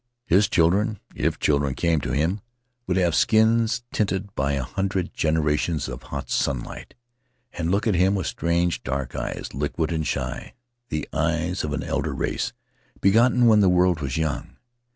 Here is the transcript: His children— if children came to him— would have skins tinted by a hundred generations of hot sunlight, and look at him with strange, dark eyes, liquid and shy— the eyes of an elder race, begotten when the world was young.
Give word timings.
His 0.25 0.49
children— 0.49 0.97
if 1.15 1.37
children 1.37 1.75
came 1.75 2.01
to 2.01 2.11
him— 2.11 2.41
would 2.87 2.97
have 2.97 3.13
skins 3.13 3.83
tinted 3.93 4.33
by 4.33 4.53
a 4.53 4.63
hundred 4.63 5.13
generations 5.13 5.87
of 5.87 6.01
hot 6.01 6.31
sunlight, 6.31 6.95
and 7.53 7.69
look 7.69 7.85
at 7.85 7.93
him 7.93 8.15
with 8.15 8.25
strange, 8.25 8.81
dark 8.81 9.15
eyes, 9.15 9.49
liquid 9.53 9.91
and 9.91 10.07
shy— 10.07 10.55
the 10.89 11.07
eyes 11.13 11.63
of 11.63 11.71
an 11.71 11.83
elder 11.83 12.15
race, 12.15 12.51
begotten 12.99 13.45
when 13.45 13.59
the 13.59 13.69
world 13.69 13.99
was 14.01 14.17
young. 14.17 14.57